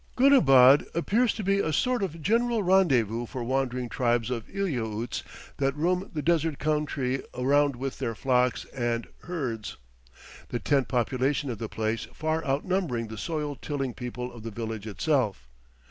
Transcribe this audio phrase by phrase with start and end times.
[0.15, 5.21] Goonabad appears to be a sort of general rendezvous for wandering tribes of Eliautes
[5.57, 9.77] that roam the desert country around with their flocks and herds,
[10.49, 14.87] the tent population of the place far outnumbering the soil tilling people of the village
[14.87, 15.47] itself.